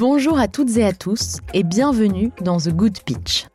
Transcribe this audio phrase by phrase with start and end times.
[0.00, 3.48] Bonjour à toutes et à tous et bienvenue dans The Good Pitch.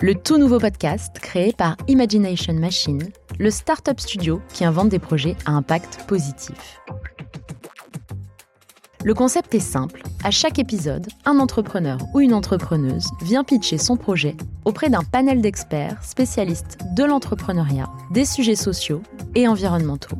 [0.00, 3.00] Le tout nouveau podcast créé par Imagination Machine,
[3.38, 6.80] le startup studio qui invente des projets à impact positif.
[9.04, 10.02] Le concept est simple.
[10.24, 15.40] À chaque épisode, un entrepreneur ou une entrepreneuse vient pitcher son projet auprès d'un panel
[15.40, 19.02] d'experts spécialistes de l'entrepreneuriat, des sujets sociaux
[19.36, 20.18] et environnementaux.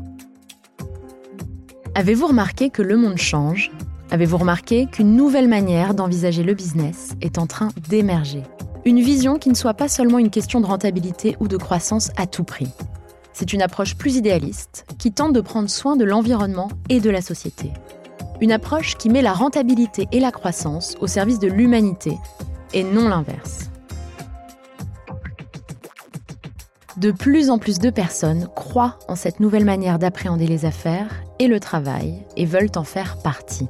[1.96, 3.73] Avez-vous remarqué que le monde change?
[4.12, 8.42] Avez-vous remarqué qu'une nouvelle manière d'envisager le business est en train d'émerger?
[8.84, 12.27] Une vision qui ne soit pas seulement une question de rentabilité ou de croissance à
[12.27, 12.70] tout prix.
[13.33, 17.23] C'est une approche plus idéaliste qui tente de prendre soin de l'environnement et de la
[17.23, 17.70] société.
[18.41, 22.19] Une approche qui met la rentabilité et la croissance au service de l'humanité
[22.74, 23.70] et non l'inverse.
[26.97, 31.47] De plus en plus de personnes croient en cette nouvelle manière d'appréhender les affaires et
[31.47, 33.69] le travail et veulent en faire partie.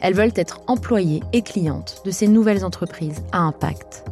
[0.00, 4.04] Elles veulent être employées et clientes de ces nouvelles entreprises à impact.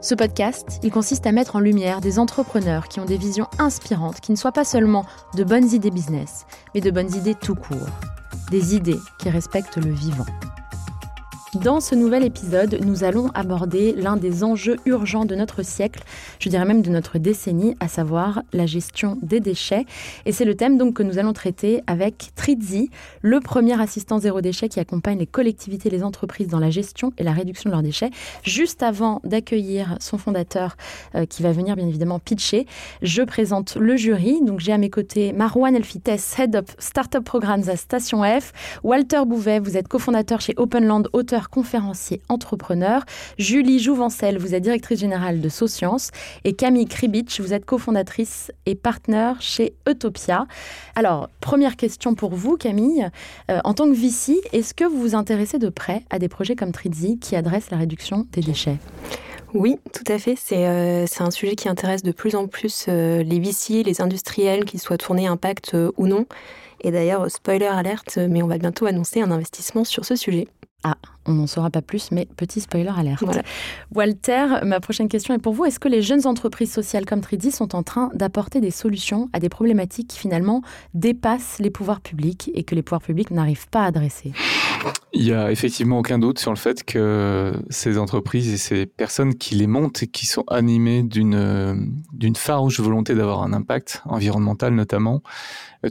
[0.00, 4.20] Ce podcast, il consiste à mettre en lumière des entrepreneurs qui ont des visions inspirantes,
[4.20, 7.88] qui ne soient pas seulement de bonnes idées business, mais de bonnes idées tout court
[8.52, 10.26] des idées qui respectent le vivant.
[11.60, 16.02] Dans ce nouvel épisode, nous allons aborder l'un des enjeux urgents de notre siècle,
[16.38, 19.84] je dirais même de notre décennie, à savoir la gestion des déchets.
[20.24, 22.88] Et c'est le thème donc que nous allons traiter avec Trizzi,
[23.20, 27.12] le premier assistant zéro déchet qui accompagne les collectivités et les entreprises dans la gestion
[27.18, 28.08] et la réduction de leurs déchets.
[28.44, 30.78] Juste avant d'accueillir son fondateur
[31.14, 32.66] euh, qui va venir bien évidemment pitcher,
[33.02, 34.40] je présente le jury.
[34.40, 36.08] Donc j'ai à mes côtés Marwan Elfites,
[36.38, 41.41] Head of Startup Programs à Station F, Walter Bouvet, vous êtes cofondateur chez Openland, auteur
[41.50, 43.04] conférencier, entrepreneur.
[43.38, 46.10] Julie Jouvencel, vous êtes directrice générale de Socience.
[46.44, 50.46] Et Camille Kribich, vous êtes cofondatrice et partenaire chez Utopia.
[50.94, 53.08] Alors, première question pour vous, Camille.
[53.50, 56.56] Euh, en tant que VC, est-ce que vous vous intéressez de près à des projets
[56.56, 58.78] comme Tridzi qui adressent la réduction des déchets?
[59.54, 60.34] Oui, tout à fait.
[60.36, 64.64] C'est euh, un sujet qui intéresse de plus en plus euh, les VC, les industriels,
[64.64, 66.26] qu'ils soient tournés impact ou non.
[66.80, 70.48] Et d'ailleurs, spoiler alerte, mais on va bientôt annoncer un investissement sur ce sujet.
[70.84, 73.22] Ah, on n'en saura pas plus, mais petit spoiler alerte.
[73.94, 75.64] Walter, ma prochaine question est pour vous.
[75.64, 79.38] Est-ce que les jeunes entreprises sociales comme Tridi sont en train d'apporter des solutions à
[79.38, 80.62] des problématiques qui finalement
[80.94, 84.32] dépassent les pouvoirs publics et que les pouvoirs publics n'arrivent pas à adresser?
[85.12, 89.34] Il n'y a effectivement aucun doute sur le fait que ces entreprises et ces personnes
[89.34, 95.22] qui les montent et qui sont animées d'une farouche volonté d'avoir un impact environnemental notamment,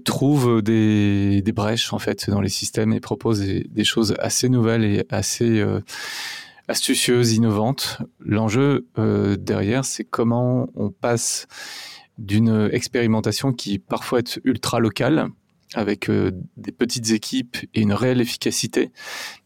[0.05, 5.05] trouvent des, brèches en fait dans les systèmes et proposent des, choses assez nouvelles et
[5.09, 5.81] assez euh,
[6.67, 7.99] astucieuses, innovantes.
[8.19, 11.47] L'enjeu euh, derrière, c'est comment on passe
[12.17, 15.29] d'une expérimentation qui parfois est ultra locale,
[15.73, 18.91] avec euh, des petites équipes et une réelle efficacité,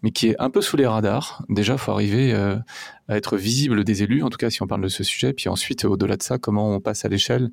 [0.02, 1.44] mais qui est un peu sous les radars.
[1.50, 2.64] Déjà, il faut arriver à
[3.10, 5.86] être visible des élus, en tout cas si on parle de ce sujet, puis ensuite,
[5.86, 7.52] au-delà de ça, comment on passe à l'échelle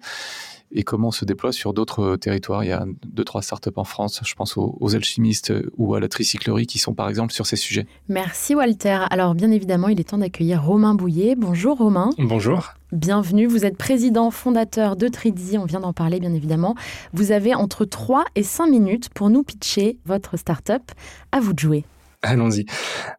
[0.72, 2.64] et comment on se déploie sur d'autres euh, territoires.
[2.64, 6.00] Il y a deux, trois startups en France, je pense aux, alchimistes euh, ou à
[6.00, 7.86] la tricyclerie qui sont par exemple sur ces sujets.
[8.08, 9.00] Merci Walter.
[9.10, 11.34] Alors bien évidemment, il est temps d'accueillir Romain Bouillet.
[11.36, 12.10] Bonjour Romain.
[12.18, 12.74] Bonjour.
[12.92, 16.74] Bienvenue, vous êtes président fondateur de Tridzi, on vient d'en parler bien évidemment.
[17.14, 20.92] Vous avez entre 3 et 5 minutes pour nous pitcher votre startup.
[21.32, 21.84] À vous de jouer.
[22.24, 22.66] Allons-y.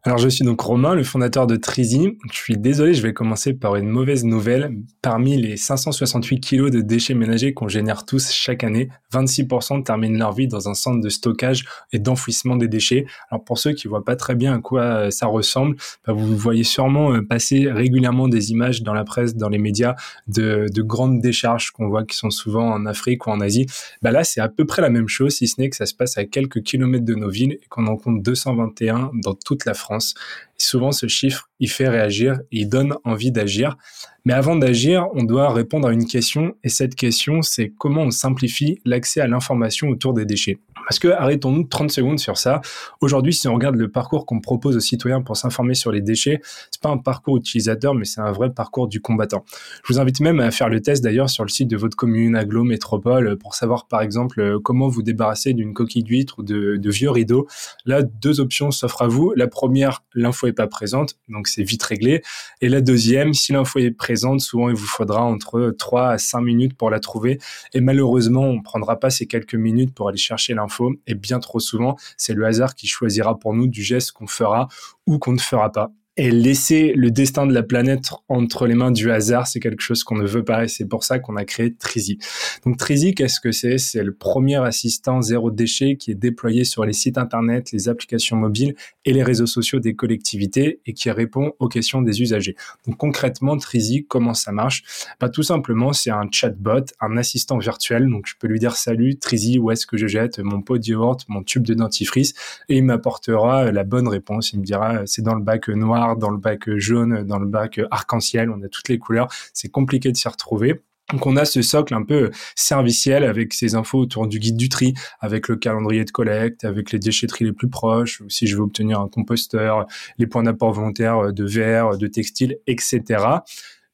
[0.02, 2.16] Alors, je suis donc Romain, le fondateur de Trizy.
[2.32, 4.78] Je suis désolé, je vais commencer par une mauvaise nouvelle.
[5.02, 10.32] Parmi les 568 kilos de déchets ménagers qu'on génère tous chaque année, 26% terminent leur
[10.32, 13.04] vie dans un centre de stockage et d'enfouissement des déchets.
[13.30, 15.76] Alors, pour ceux qui voient pas très bien à quoi euh, ça ressemble,
[16.06, 19.96] bah, vous voyez sûrement euh, passer régulièrement des images dans la presse, dans les médias,
[20.28, 23.66] de, de grandes décharges qu'on voit qui sont souvent en Afrique ou en Asie.
[24.00, 25.94] Bah là, c'est à peu près la même chose, si ce n'est que ça se
[25.94, 29.74] passe à quelques kilomètres de nos villes et qu'on en compte 221 dans toute la
[29.74, 30.14] France.
[30.64, 33.76] Souvent, ce chiffre, il fait réagir, il donne envie d'agir.
[34.24, 38.10] Mais avant d'agir, on doit répondre à une question, et cette question, c'est comment on
[38.10, 40.58] simplifie l'accès à l'information autour des déchets.
[40.86, 42.60] Parce que, arrêtons-nous 30 secondes sur ça.
[43.00, 46.40] Aujourd'hui, si on regarde le parcours qu'on propose aux citoyens pour s'informer sur les déchets,
[46.70, 49.44] c'est pas un parcours utilisateur, mais c'est un vrai parcours du combattant.
[49.82, 52.36] Je vous invite même à faire le test d'ailleurs sur le site de votre commune,
[52.36, 56.90] aglo, métropole, pour savoir par exemple comment vous débarrasser d'une coquille d'huître ou de, de,
[56.90, 57.46] vieux rideaux.
[57.86, 59.32] Là, deux options s'offrent à vous.
[59.36, 62.22] La première, l'info est pas présente, donc c'est vite réglé.
[62.60, 66.40] Et la deuxième, si l'info est présente, souvent il vous faudra entre 3 à 5
[66.40, 67.38] minutes pour la trouver.
[67.72, 71.60] Et malheureusement, on prendra pas ces quelques minutes pour aller chercher l'info et bien trop
[71.60, 74.68] souvent, c'est le hasard qui choisira pour nous du geste qu'on fera
[75.06, 75.90] ou qu'on ne fera pas.
[76.16, 80.04] Et laisser le destin de la planète entre les mains du hasard, c'est quelque chose
[80.04, 82.18] qu'on ne veut pas et c'est pour ça qu'on a créé Trizy.
[82.64, 83.78] Donc Trizy, qu'est-ce que c'est?
[83.78, 88.36] C'est le premier assistant zéro déchet qui est déployé sur les sites internet, les applications
[88.36, 92.54] mobiles et les réseaux sociaux des collectivités et qui répond aux questions des usagers.
[92.86, 94.84] Donc concrètement, Trizy, comment ça marche?
[95.18, 98.08] Bah, Tout simplement, c'est un chatbot, un assistant virtuel.
[98.08, 100.86] Donc je peux lui dire salut Trizy, où est-ce que je jette mon pot de
[100.86, 102.34] yaourt, mon tube de dentifrice?
[102.68, 104.52] Et il m'apportera la bonne réponse.
[104.52, 107.80] Il me dira c'est dans le bac noir dans le bac jaune, dans le bac
[107.90, 109.28] arc-en-ciel, on a toutes les couleurs.
[109.52, 110.82] C'est compliqué de s'y retrouver.
[111.12, 114.70] Donc on a ce socle un peu serviciel avec ces infos autour du guide du
[114.70, 118.56] tri, avec le calendrier de collecte, avec les déchetteries les plus proches, ou si je
[118.56, 119.86] veux obtenir un composteur,
[120.18, 123.02] les points d'apport volontaire de verre, de textile, etc.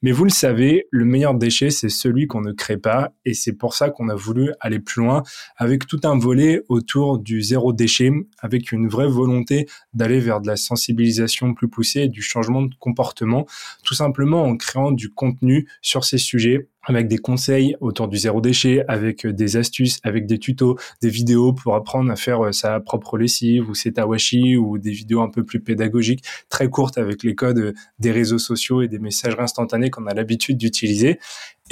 [0.02, 3.12] Mais vous le savez, le meilleur déchet, c'est celui qu'on ne crée pas.
[3.26, 5.22] Et c'est pour ça qu'on a voulu aller plus loin
[5.56, 10.46] avec tout un volet autour du zéro déchet, avec une vraie volonté d'aller vers de
[10.46, 13.46] la sensibilisation plus poussée et du changement de comportement,
[13.84, 18.40] tout simplement en créant du contenu sur ces sujets avec des conseils autour du zéro
[18.40, 22.52] déchet, avec euh, des astuces, avec des tutos, des vidéos pour apprendre à faire euh,
[22.52, 26.98] sa propre lessive ou ses tawashi ou des vidéos un peu plus pédagogiques, très courtes
[26.98, 31.18] avec les codes euh, des réseaux sociaux et des messageries instantanées qu'on a l'habitude d'utiliser.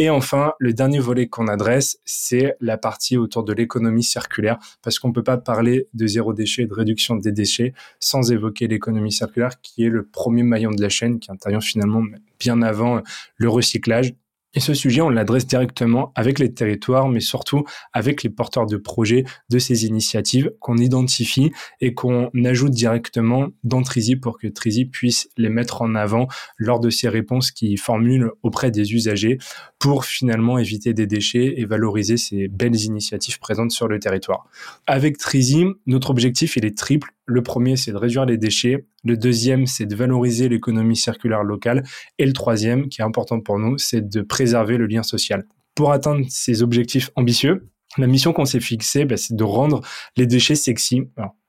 [0.01, 5.01] Et enfin, le dernier volet qu'on adresse, c'est la partie autour de l'économie circulaire, parce
[5.01, 8.69] qu'on ne peut pas parler de zéro déchet et de réduction des déchets sans évoquer
[8.69, 12.05] l'économie circulaire, qui est le premier maillon de la chaîne, qui intervient finalement
[12.39, 13.03] bien avant
[13.39, 14.15] le recyclage
[14.55, 18.79] et ce sujet, on l'adresse directement avec les territoires, mais surtout avec les porteurs de
[18.79, 21.53] projets de ces initiatives qu'on identifie
[21.83, 26.81] et qu'on ajoute directement dans Trizy pour que Trizy puisse les mettre en avant lors
[26.81, 29.39] de ces réponses qu'il formule auprès des usagers
[29.79, 34.47] pour finalement éviter des déchets et valoriser ces belles initiatives présentes sur le territoire.
[34.87, 37.13] Avec Trizy, notre objectif, il est triple.
[37.31, 38.87] Le premier, c'est de réduire les déchets.
[39.05, 41.85] Le deuxième, c'est de valoriser l'économie circulaire locale.
[42.19, 45.45] Et le troisième, qui est important pour nous, c'est de préserver le lien social.
[45.75, 49.83] Pour atteindre ces objectifs ambitieux, la mission qu'on s'est fixée, bah, c'est de rendre
[50.17, 51.03] les déchets sexy.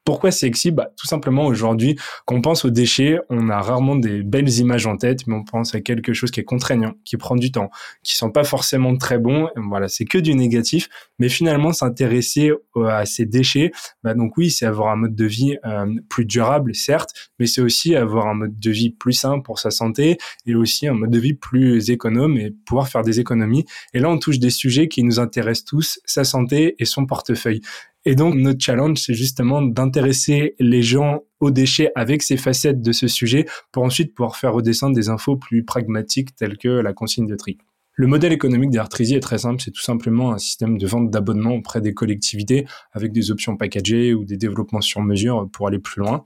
[0.10, 0.72] Pourquoi sexy?
[0.72, 1.96] Bah, Tout simplement, aujourd'hui,
[2.26, 5.44] quand on pense aux déchets, on a rarement des belles images en tête, mais on
[5.44, 7.70] pense à quelque chose qui est contraignant, qui prend du temps,
[8.02, 9.50] qui sent pas forcément très bon.
[9.56, 10.90] Voilà, c'est que du négatif.
[11.20, 12.52] Mais finalement, s'intéresser
[12.88, 13.72] à ces déchets,
[14.04, 17.62] bah, donc oui, c'est avoir un mode de vie euh, plus durable, certes, mais c'est
[17.62, 20.18] aussi avoir un mode de vie plus sain pour sa santé
[20.48, 23.66] et aussi un mode de vie plus économe et pouvoir faire des économies.
[23.94, 27.62] Et là, on touche des sujets qui nous intéressent tous, sa santé et son portefeuille.
[28.06, 32.92] Et donc, notre challenge, c'est justement d'intéresser les gens aux déchets avec ces facettes de
[32.92, 37.28] ce sujet pour ensuite pouvoir faire redescendre des infos plus pragmatiques telles que la consigne
[37.28, 37.58] de tri.
[37.94, 41.56] Le modèle économique d'Artrizy est très simple, c'est tout simplement un système de vente d'abonnement
[41.56, 46.00] auprès des collectivités avec des options packagées ou des développements sur mesure pour aller plus
[46.00, 46.24] loin.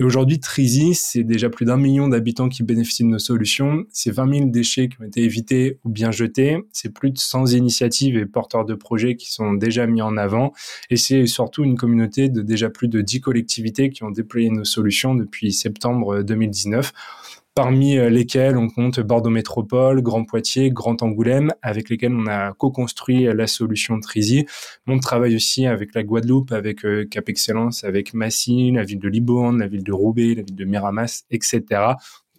[0.00, 3.84] Et aujourd'hui, Trizy, c'est déjà plus d'un million d'habitants qui bénéficient de nos solutions.
[3.92, 6.58] C'est 20 000 déchets qui ont été évités ou bien jetés.
[6.72, 10.52] C'est plus de 100 initiatives et porteurs de projets qui sont déjà mis en avant.
[10.90, 14.64] Et c'est surtout une communauté de déjà plus de 10 collectivités qui ont déployé nos
[14.64, 16.92] solutions depuis septembre 2019
[17.54, 22.52] parmi euh, lesquels on compte Bordeaux Métropole, Grand Poitiers, Grand Angoulême, avec lesquels on a
[22.52, 24.46] co-construit euh, la solution Trizy.
[24.86, 29.08] On travaille aussi avec la Guadeloupe, avec euh, Cap Excellence, avec Massy, la ville de
[29.08, 31.62] Libourne, la ville de Roubaix, la ville de Miramas, etc.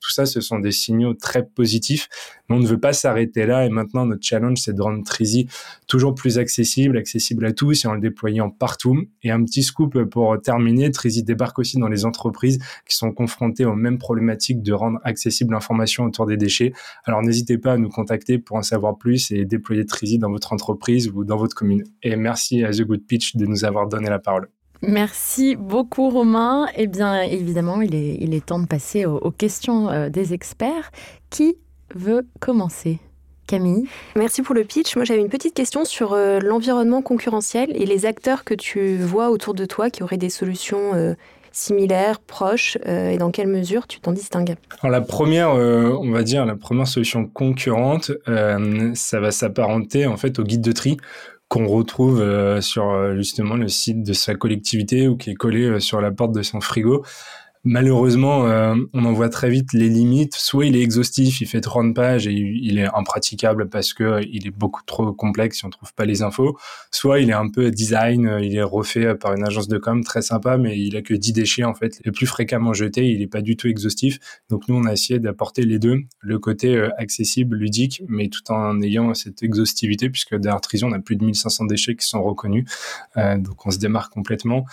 [0.04, 2.10] Tout ça, ce sont des signaux très positifs.
[2.50, 3.66] Mais on ne veut pas s'arrêter là.
[3.66, 5.48] Et maintenant, notre challenge, c'est de rendre Trizy
[5.88, 8.98] toujours plus accessible, accessible à tous et en le déployant partout.
[9.24, 13.64] Et un petit scoop pour terminer, Trizy débarque aussi dans les entreprises qui sont confrontées
[13.64, 16.74] aux mêmes problématiques de rendre accessible l'information autour des déchets.
[17.06, 20.52] Alors n'hésitez pas à nous contacter pour en savoir plus et déployer Trizy dans votre
[20.52, 21.86] entreprise ou dans votre commune.
[22.02, 24.50] Et merci à The Good Pitch de nous avoir donné la parole.
[24.85, 26.68] Merci beaucoup Romain.
[26.75, 30.92] Eh bien évidemment, il est, il est temps de passer aux, questions euh, des experts.
[31.30, 31.56] Qui
[31.95, 32.99] veut commencer?
[33.47, 33.87] Camille?
[34.16, 34.95] Merci pour le pitch.
[34.95, 39.30] Moi, j'avais une petite question sur euh, l'environnement concurrentiel et les acteurs que tu vois
[39.30, 41.13] autour de toi qui auraient des solutions euh,
[41.52, 44.56] similaires, proches, et dans quelle mesure tu t'en distingues?
[44.81, 48.11] Alors, la première, on va dire, la première solution concurrente,
[48.95, 50.97] ça va s'apparenter en fait au guide de tri
[51.47, 55.66] qu'on retrouve euh, sur euh, justement le site de sa collectivité ou qui est collé
[55.66, 57.06] euh, sur la porte de son frigo
[57.66, 60.36] Malheureusement, euh, on en voit très vite les limites.
[60.36, 64.46] Soit il est exhaustif, il fait 30 pages et il est impraticable parce que il
[64.46, 66.58] est beaucoup trop complexe si on trouve pas les infos.
[66.92, 70.04] Soit il est un peu design, euh, il est refait par une agence de com
[70.04, 72.02] très sympa, mais il a que 10 déchets en fait.
[72.04, 74.20] Le plus fréquemment jeté, il est pas du tout exhaustif.
[74.50, 78.52] Donc nous, on a essayé d'apporter les deux, le côté euh, accessible, ludique, mais tout
[78.52, 82.22] en ayant cette exhaustivité puisque derrière Trision, on a plus de 1500 déchets qui sont
[82.22, 82.66] reconnus.
[83.16, 84.66] donc on se démarre complètement.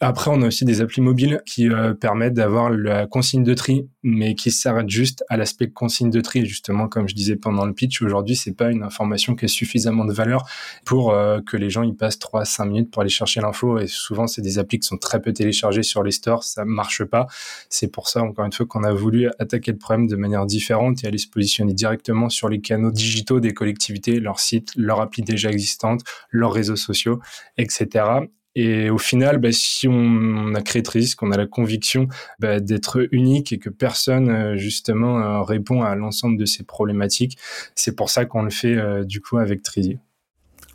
[0.00, 3.88] Après, on a aussi des applis mobiles qui euh, permettent d'avoir la consigne de tri,
[4.04, 6.46] mais qui s'arrêtent juste à l'aspect consigne de tri.
[6.46, 10.04] Justement, comme je disais pendant le pitch, aujourd'hui, c'est pas une information qui a suffisamment
[10.04, 10.48] de valeur
[10.84, 13.80] pour euh, que les gens y passent 3 5 minutes pour aller chercher l'info.
[13.80, 17.02] Et souvent, c'est des applis qui sont très peu téléchargées sur les stores, ça marche
[17.02, 17.26] pas.
[17.68, 21.02] C'est pour ça, encore une fois, qu'on a voulu attaquer le problème de manière différente
[21.02, 25.22] et aller se positionner directement sur les canaux digitaux des collectivités, leur site, leur appli
[25.22, 27.18] déjà existante, leurs réseaux sociaux,
[27.56, 28.28] etc.
[28.60, 32.08] Et au final, bah, si on, a créé Trisis, qu'on a la conviction
[32.40, 37.38] bah, d'être unique et que personne euh, justement euh, répond à l'ensemble de ces problématiques,
[37.76, 39.98] c'est pour ça qu'on le fait euh, du coup avec Trisis.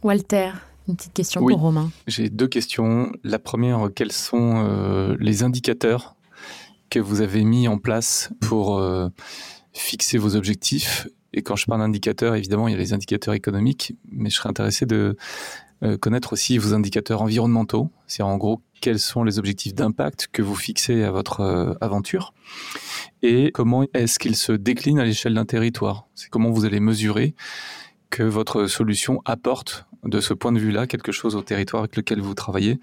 [0.02, 0.52] Walter,
[0.88, 1.92] une petite question pour Romain.
[2.08, 3.12] J'ai deux questions.
[3.26, 6.16] La première, quels sont les indicateurs
[6.90, 8.82] que vous avez mis en place pour
[9.74, 11.08] fixer vos objectifs?
[11.34, 14.50] Et quand je parle d'indicateurs, évidemment, il y a les indicateurs économiques, mais je serais
[14.50, 15.18] intéressé de
[16.00, 20.56] connaître aussi vos indicateurs environnementaux, c'est en gros quels sont les objectifs d'impact que vous
[20.56, 22.34] fixez à votre euh, aventure
[23.22, 26.08] et comment est-ce qu'ils se déclinent à l'échelle d'un territoire.
[26.16, 27.34] C'est comment vous allez mesurer
[28.14, 32.22] que votre solution apporte de ce point de vue-là quelque chose au territoire avec lequel
[32.22, 32.80] vous travaillez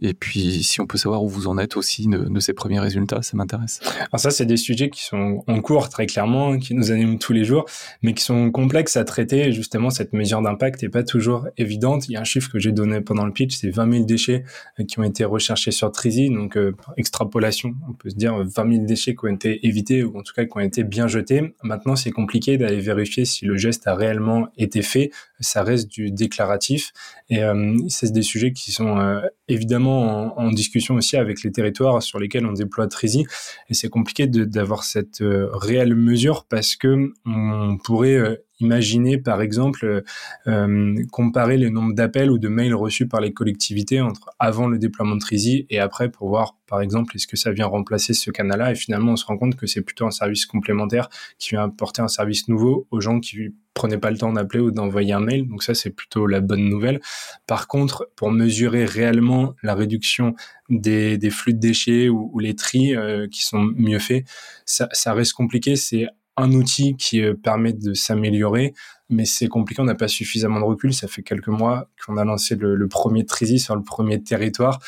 [0.00, 3.22] et puis, si on peut savoir où vous en êtes aussi de, ces premiers résultats,
[3.22, 3.80] ça m'intéresse.
[3.98, 7.34] Alors ça, c'est des sujets qui sont en cours très clairement, qui nous animent tous
[7.34, 7.66] les jours,
[8.02, 9.52] mais qui sont complexes à traiter.
[9.52, 12.08] Justement, cette mesure d'impact n'est pas toujours évidente.
[12.08, 14.44] Il y a un chiffre que j'ai donné pendant le pitch, c'est 20 000 déchets
[14.80, 16.30] euh, qui ont été recherchés sur Trizy.
[16.30, 20.18] Donc, euh, extrapolation, on peut se dire 20 000 déchets qui ont été évités ou
[20.18, 21.54] en tout cas qui ont été bien jetés.
[21.62, 25.10] Maintenant, c'est compliqué d'aller vérifier si le geste a réellement été fait.
[25.40, 26.92] Ça reste du déclaratif.
[27.28, 32.02] Et euh, c'est des sujets qui sont euh, évidemment en, discussion aussi avec les territoires
[32.02, 33.26] sur lesquels on déploie Trizy.
[33.68, 40.02] Et c'est compliqué d'avoir cette euh, réelle mesure parce que on pourrait imaginer, par exemple,
[40.46, 44.78] euh, comparer le nombre d'appels ou de mails reçus par les collectivités entre avant le
[44.78, 48.30] déploiement de Trizy et après pour voir, par exemple, est-ce que ça vient remplacer ce
[48.30, 48.72] canal-là.
[48.72, 52.00] Et finalement, on se rend compte que c'est plutôt un service complémentaire qui vient apporter
[52.00, 55.48] un service nouveau aux gens qui prenaient pas le temps d'appeler ou d'envoyer un mail.
[55.48, 57.00] Donc ça, c'est plutôt la bonne nouvelle.
[57.46, 60.34] Par contre, pour mesurer réellement la réduction
[60.68, 64.24] des, flux de déchets ou, les tris euh, qui sont mieux faits,
[64.66, 65.76] ça, ça reste compliqué.
[65.76, 68.74] C'est un outil qui euh, permet de s'améliorer,
[69.10, 70.94] mais c'est compliqué, on n'a pas suffisamment de recul.
[70.94, 74.78] Ça fait quelques mois qu'on a lancé le, premier Trizy sur le premier territoire.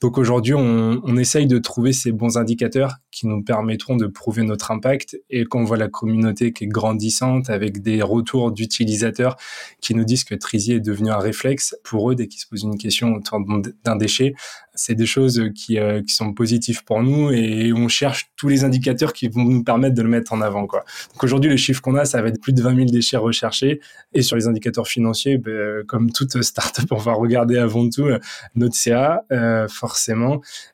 [0.00, 4.70] Donc aujourd'hui, on, essaye de trouver ces bons indicateurs qui nous permettront de prouver notre
[4.70, 5.20] impact.
[5.28, 9.36] Et quand on voit la communauté qui est grandissante avec des retours d'utilisateurs
[9.82, 12.62] qui nous disent que Trizy est devenu un réflexe pour eux dès qu'ils se posent
[12.62, 13.40] une question autour
[13.84, 14.34] d'un déchet,
[14.74, 18.64] c'est des choses qui, euh, qui sont positives pour nous et on cherche tous les
[18.64, 20.66] indicateurs qui vont nous permettre de le mettre en avant.
[20.66, 20.84] Quoi.
[21.12, 23.80] Donc aujourd'hui, le chiffre qu'on a, ça va être plus de 20 000 déchets recherchés.
[24.14, 28.18] Et sur les indicateurs financiers, ben, comme toute startup, on va regarder avant tout euh,
[28.54, 29.68] notre CA, euh,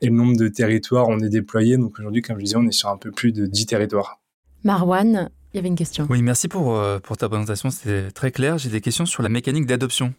[0.01, 1.77] et le nombre de territoires on est déployé.
[1.77, 4.21] Donc aujourd'hui, comme je disais, on est sur un peu plus de 10 territoires.
[4.65, 6.07] Marwan, il y avait une question.
[6.11, 8.59] Oui, merci pour, pour ta présentation, c'était très clair.
[8.59, 10.15] J'ai des questions sur la mécanique d'adoption.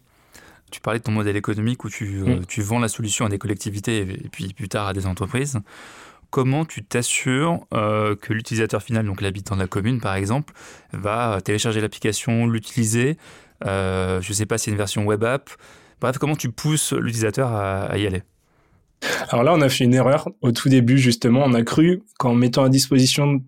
[0.70, 2.46] Tu parlais de ton modèle économique où tu, euh, mm.
[2.46, 5.58] tu vends la solution à des collectivités et, puis plus tard à des entreprises.
[6.30, 10.52] Comment tu t'assures euh, que l'utilisateur final, donc l'habitant de la commune par exemple,
[10.92, 13.16] va télécharger l'application, l'utiliser
[13.64, 15.50] euh, Je ne sais pas si c'est une version web app.
[16.00, 18.22] Bref, comment tu pousses l'utilisateur à y aller?
[19.28, 21.42] Alors là, on a fait une erreur au tout début, justement.
[21.44, 23.42] On a cru qu'en mettant à disposition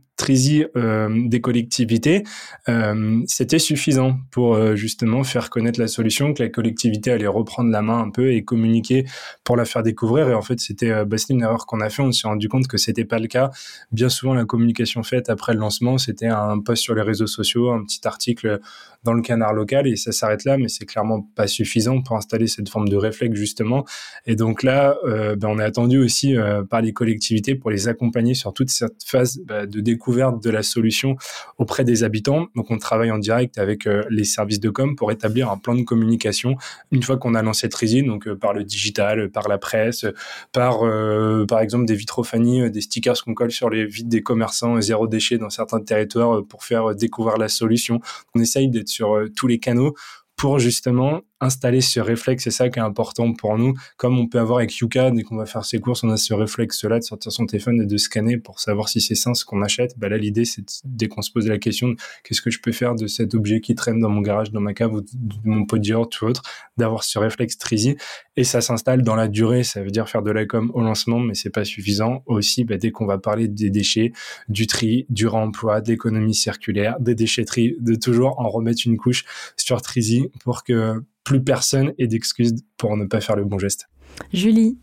[0.77, 2.25] Euh, des collectivités,
[2.69, 7.71] euh, c'était suffisant pour euh, justement faire connaître la solution, que la collectivité allait reprendre
[7.71, 9.07] la main un peu et communiquer
[9.45, 10.29] pour la faire découvrir.
[10.29, 12.03] Et en fait, c'était bah, une erreur qu'on a fait.
[12.03, 13.51] On s'est rendu compte que c'était pas le cas.
[13.93, 17.71] Bien souvent, la communication faite après le lancement, c'était un post sur les réseaux sociaux,
[17.71, 18.61] un petit article
[19.03, 20.59] dans le canard local et ça s'arrête là.
[20.59, 23.85] Mais c'est clairement pas suffisant pour installer cette forme de réflexe justement.
[24.27, 26.37] Et donc là, ben, on est attendu aussi
[26.69, 30.63] par les collectivités pour les accompagner sur toute cette phase bah, de découverte de la
[30.63, 31.17] solution
[31.59, 32.47] auprès des habitants.
[32.55, 35.75] Donc on travaille en direct avec euh, les services de com pour établir un plan
[35.75, 36.57] de communication
[36.91, 40.07] une fois qu'on a lancé Trizy, donc euh, par le digital, par la presse,
[40.53, 44.81] par euh, par exemple des vitrophanies, des stickers qu'on colle sur les vitres des commerçants
[44.81, 48.01] zéro déchet dans certains territoires pour faire découvrir la solution.
[48.35, 49.95] On essaye d'être sur tous les canaux
[50.37, 53.75] pour justement installer ce réflexe, c'est ça qui est important pour nous.
[53.97, 56.35] Comme on peut avoir avec Yuka, dès qu'on va faire ses courses, on a ce
[56.35, 59.63] réflexe-là de sortir son téléphone et de scanner pour savoir si c'est sain ce qu'on
[59.63, 59.99] achète.
[59.99, 61.95] Bah là, l'idée, c'est dès qu'on se pose la question,
[62.25, 64.75] qu'est-ce que je peux faire de cet objet qui traîne dans mon garage, dans ma
[64.75, 65.09] cave ou de
[65.45, 66.43] mon pot de ou autre,
[66.77, 67.97] d'avoir ce réflexe Trizy.
[68.37, 69.65] Et ça s'installe dans la durée.
[69.65, 72.23] Ça veut dire faire de la com au lancement, mais c'est pas suffisant.
[72.27, 74.13] Aussi, bah, dès qu'on va parler des déchets,
[74.49, 79.25] du tri, du réemploi, d'économie circulaire, des déchetteries, de toujours en remettre une couche
[79.57, 83.87] sur Trizy pour que plus personne ait d'excuses pour ne pas faire le bon geste.
[84.33, 84.77] Julie,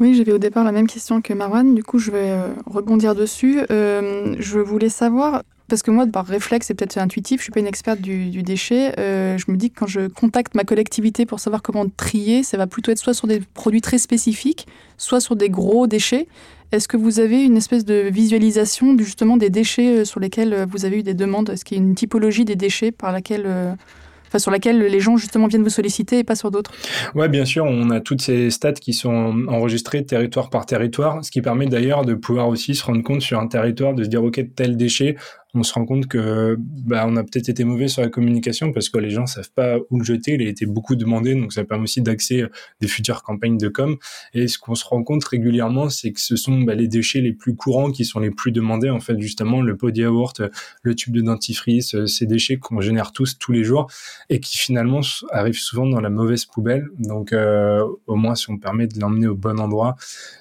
[0.00, 3.14] Oui, j'avais au départ la même question que Marwan, du coup je vais euh, rebondir
[3.14, 3.60] dessus.
[3.70, 7.60] Euh, je voulais savoir, parce que moi par réflexe c'est peut-être intuitif, je suis pas
[7.60, 11.38] une experte du, déchet, euh, je me dis que quand je contacte ma collectivité pour
[11.38, 14.66] savoir comment trier, ça va plutôt être soit sur des produits très spécifiques,
[14.96, 16.26] soit sur des gros déchets.
[16.72, 20.98] Est-ce que vous avez une espèce de visualisation justement des déchets sur lesquels vous avez
[20.98, 21.50] eu des demandes?
[21.50, 23.76] Est-ce qu'il y a une typologie des déchets par laquelle
[24.38, 26.72] sur laquelle les gens justement viennent vous solliciter et pas sur d'autres.
[27.14, 31.30] Ouais, bien sûr, on a toutes ces stats qui sont enregistrées territoire par territoire, ce
[31.30, 34.22] qui permet d'ailleurs de pouvoir aussi se rendre compte sur un territoire, de se dire,
[34.22, 35.16] OK, tel déchet,
[35.54, 38.88] on se rend compte que bah, on a peut-être été mauvais sur la communication parce
[38.88, 40.34] que les gens savent pas où le jeter.
[40.34, 42.46] Il a été beaucoup demandé, donc ça permet aussi d'accéder
[42.80, 43.96] des futures campagnes de com.
[44.32, 47.32] Et ce qu'on se rend compte régulièrement, c'est que ce sont bah, les déchets les
[47.32, 48.88] plus courants qui sont les plus demandés.
[48.88, 50.42] En fait, justement, le pot de yaourt,
[50.82, 53.88] le tube de dentifrice, euh, ces déchets qu'on génère tous tous les jours
[54.30, 56.86] et qui finalement arrivent souvent dans la mauvaise poubelle.
[56.98, 59.96] Donc, euh, au moins, si on permet de l'emmener au bon endroit,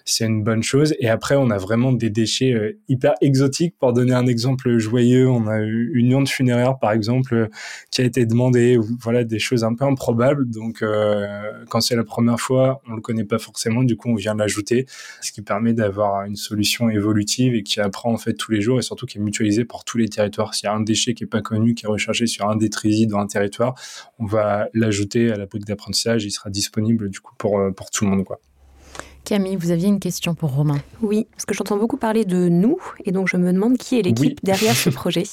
[0.05, 0.93] c'est une bonne chose.
[0.99, 3.75] Et après, on a vraiment des déchets euh, hyper exotiques.
[3.77, 4.79] Pour donner un exemple
[5.25, 7.49] on a eu une urne funéraire, par exemple,
[7.89, 8.77] qui a été demandée.
[8.99, 10.49] Voilà, des choses un peu improbables.
[10.49, 13.83] Donc, euh, quand c'est la première fois, on le connaît pas forcément.
[13.83, 14.85] Du coup, on vient l'ajouter,
[15.21, 18.79] ce qui permet d'avoir une solution évolutive et qui apprend en fait tous les jours
[18.79, 20.53] et surtout qui est mutualisée pour tous les territoires.
[20.53, 23.07] S'il y a un déchet qui est pas connu, qui est recherché sur un détrisi
[23.07, 23.75] dans un territoire,
[24.19, 26.25] on va l'ajouter à la brique d'apprentissage.
[26.25, 28.39] Il sera disponible du coup pour, euh, pour tout le monde, quoi.
[29.23, 30.79] Camille, vous aviez une question pour Romain.
[31.01, 34.01] Oui, parce que j'entends beaucoup parler de nous, et donc je me demande qui est
[34.01, 35.23] l'équipe derrière ce projet.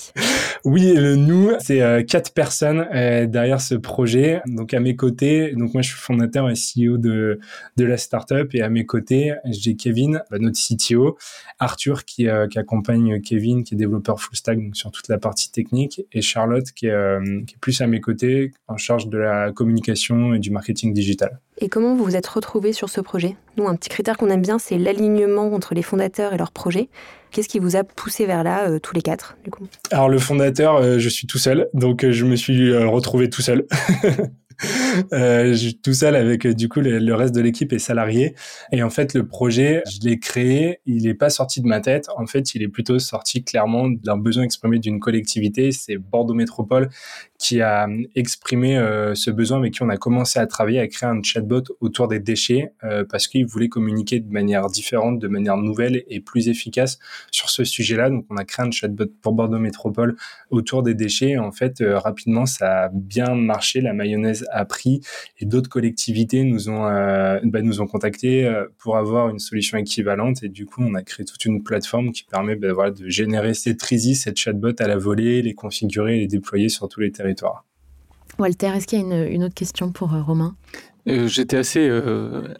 [0.65, 4.43] oui, le nous, c'est euh, quatre personnes euh, derrière ce projet.
[4.47, 7.41] Donc à mes côtés, donc moi je suis fondateur et CEO de,
[7.77, 11.17] de la startup, et à mes côtés, j'ai Kevin, bah, notre CTO,
[11.59, 15.19] Arthur qui, euh, qui, accompagne Kevin, qui est développeur full stack donc sur toute la
[15.19, 19.19] partie technique, et Charlotte qui est, qui est plus à mes côtés, en charge de
[19.19, 21.41] la communication et du marketing digital.
[21.61, 23.37] Et comment vous vous êtes retrouvés sur ce projet?
[23.57, 26.89] Nous, un petit critère qu'on aime bien, c'est l'alignement entre les fondateurs et leur projet.
[27.33, 29.67] Qu'est-ce qui vous a poussé vers là, euh, tous les quatre, du coup?
[29.91, 33.43] Alors, le fondateur, euh, je suis tout seul, donc euh, je me suis retrouvé tout
[33.43, 33.67] seul.
[35.13, 38.35] euh, tout seul avec du coup le, reste de l'équipe est salarié.
[38.73, 42.09] Et en fait le projet je l'ai créé il n'est pas sorti de ma tête.
[42.17, 45.73] En fait il est plutôt sorti clairement d'un besoin exprimé d'une collectivité.
[45.73, 46.89] C'est Bordeaux Métropole
[47.39, 51.09] qui a exprimé euh, ce besoin avec qui on a commencé à travailler à créer
[51.09, 55.57] un chatbot autour des déchets euh, parce qu'ils voulaient communiquer de manière différente de manière
[55.57, 56.99] nouvelle et plus efficace
[57.31, 58.11] sur ce sujet-là.
[58.11, 60.17] Donc on a créé un chatbot pour Bordeaux Métropole
[60.51, 61.31] autour des déchets.
[61.31, 63.81] Et en fait euh, rapidement ça a bien marché.
[63.81, 65.01] La mayonnaise a pris
[65.39, 69.79] et d'autres collectivités nous ont euh, bah, nous ont contactés euh, pour avoir une solution
[69.79, 70.43] équivalente.
[70.43, 73.55] Et du coup on a créé toute une plateforme qui permet bah, voilà, de générer
[73.55, 77.28] cette Trizy, cette chatbot à la volée, les configurer les déployer sur tous les territoires.
[78.39, 80.55] Walter, est-ce qu'il y a une, autre question pour euh, Romain?
[81.07, 81.89] J'étais assez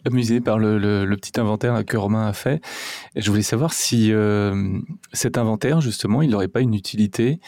[0.05, 2.63] amusé par le, petit inventaire que Romain a fait.
[3.13, 4.11] Et je voulais savoir si
[5.13, 7.39] cet inventaire, justement, il n'aurait pas une utilité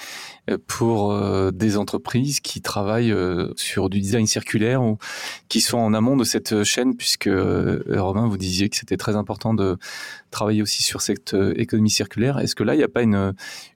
[0.67, 4.97] pour euh, des entreprises qui travaillent euh, sur du design circulaire ou
[5.49, 9.15] qui sont en amont de cette chaîne, puisque euh, Romain, vous disiez que c'était très
[9.15, 9.77] important de
[10.29, 12.39] travailler aussi sur cette économie circulaire.
[12.39, 13.33] Est-ce que là, il n'y a pas une,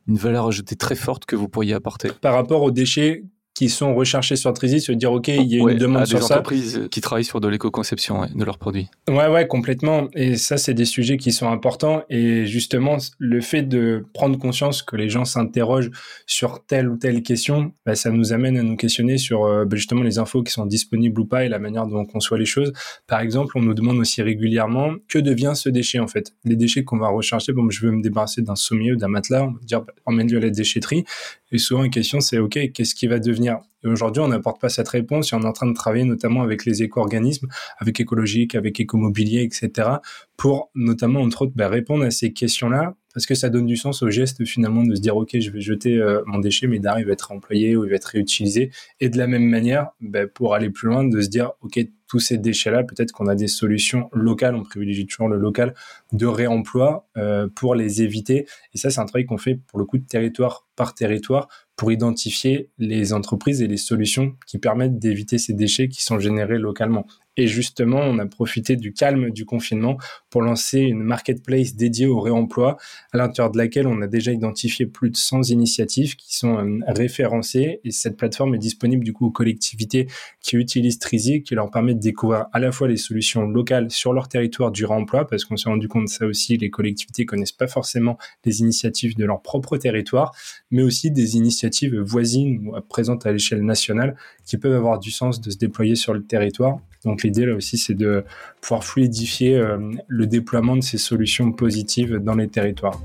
[0.07, 2.09] une valeur ajoutée très forte que vous pourriez apporter?
[2.21, 3.23] Par rapport aux déchets
[3.55, 6.19] qui sont recherchés sur Trizy, se dire ok, il y a une demande à sur
[6.19, 8.89] des entreprises qui travaillent sur de l'éco-conception de leurs produits.
[9.09, 10.09] Ouais, ouais, complètement.
[10.13, 12.03] Et ça, c'est des sujets qui sont importants.
[12.09, 15.89] Et justement, le fait de prendre conscience que les gens s'interrogent
[16.25, 19.77] sur telle ou telle question, bah, ça nous amène à nous questionner sur euh, bah,
[19.77, 22.45] justement les infos qui sont disponibles ou pas et la manière dont on conçoit les
[22.45, 22.73] choses.
[23.07, 26.33] Par exemple, on nous demande aussi régulièrement que devient ce déchet en fait?
[26.43, 29.43] Les déchets qu'on va rechercher, bon, je veux me débarrasser d'un sommier ou d'un matelas,
[29.43, 31.05] on va dire bah, emmène-le à la déchetterie.
[31.51, 33.44] Et souvent, une question, c'est OK, qu'est-ce qui va devenir
[33.83, 36.41] Et aujourd'hui, on n'apporte pas cette réponse et on est en train de travailler notamment
[36.41, 39.89] avec les éco-organismes, avec écologique, avec écomobilier, etc.,
[40.37, 44.03] pour notamment, entre autres, bah, répondre à ces questions-là, parce que ça donne du sens
[44.03, 46.99] au geste finalement de se dire, OK, je vais jeter euh, mon déchet, mais derrière,
[46.99, 48.71] il va être employé ou il va être réutilisé.
[48.99, 52.19] Et de la même manière, bah, pour aller plus loin, de se dire, OK, tous
[52.19, 55.73] ces déchets-là, peut-être qu'on a des solutions locales, on privilégie toujours le local,
[56.11, 58.47] de réemploi euh, pour les éviter.
[58.73, 61.91] Et ça, c'est un travail qu'on fait pour le coup de territoire par territoire pour
[61.91, 67.05] identifier les entreprises et les solutions qui permettent d'éviter ces déchets qui sont générés localement.
[67.37, 69.97] Et justement, on a profité du calme du confinement
[70.29, 72.77] pour lancer une marketplace dédiée au réemploi,
[73.11, 76.79] à l'intérieur de laquelle on a déjà identifié plus de 100 initiatives qui sont euh,
[76.87, 77.79] référencées.
[77.83, 80.07] Et cette plateforme est disponible du coup aux collectivités
[80.41, 84.13] qui utilisent Trizy, qui leur permet de découvrir à la fois les solutions locales sur
[84.13, 87.51] leur territoire du réemploi, parce qu'on s'est rendu compte de ça aussi, les collectivités connaissent
[87.51, 90.33] pas forcément les initiatives de leur propre territoire,
[90.71, 95.41] mais aussi des initiatives voisines ou présentes à l'échelle nationale qui peuvent avoir du sens
[95.41, 98.23] de se déployer sur le territoire Donc l'idée là aussi, c'est de
[98.61, 99.61] pouvoir fluidifier
[100.07, 103.01] le déploiement de ces solutions positives dans les territoires.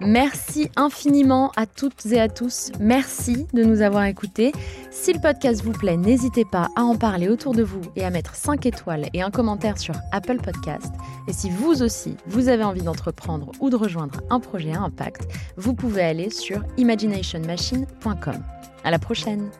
[0.00, 2.70] Merci infiniment à toutes et à tous.
[2.78, 4.52] Merci de nous avoir écoutés.
[4.90, 8.10] Si le podcast vous plaît, n'hésitez pas à en parler autour de vous et à
[8.10, 10.92] mettre 5 étoiles et un commentaire sur Apple Podcast.
[11.28, 15.28] Et si vous aussi, vous avez envie d'entreprendre ou de rejoindre un projet à impact,
[15.56, 18.42] vous pouvez aller sur imaginationmachine.com.
[18.84, 19.50] À la prochaine!